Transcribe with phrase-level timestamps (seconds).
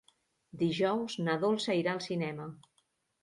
[0.61, 2.47] Dijous na Dolça irà al cinema.